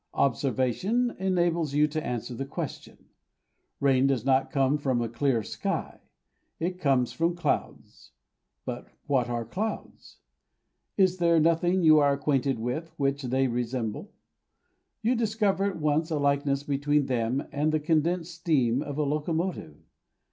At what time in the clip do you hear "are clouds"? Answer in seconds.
9.29-10.17